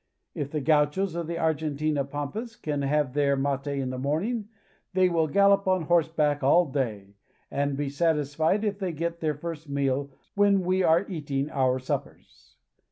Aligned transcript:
If 0.33 0.49
the 0.49 0.61
gauchos 0.61 1.13
of 1.13 1.27
the 1.27 1.37
Argentina 1.37 2.03
pampas 2.03 2.55
can 2.55 2.81
have 2.81 3.13
their 3.13 3.35
mate 3.35 3.67
in 3.67 3.91
the 3.91 3.99
morning 3.99 4.47
they 4.93 5.09
will 5.09 5.27
gallop 5.27 5.67
on 5.67 5.83
horse 5.83 6.07
back 6.07 6.41
all 6.41 6.65
day, 6.71 7.13
and 7.51 7.77
be 7.77 7.87
satisfied 7.87 8.63
if 8.63 8.79
they 8.79 8.93
get 8.93 9.19
their 9.19 9.35
first 9.35 9.69
meal 9.69 10.09
when 10.33 10.61
we 10.61 10.81
are 10.81 11.05
eating 11.07 11.51
our 11.51 11.77
suppers. 11.77 12.55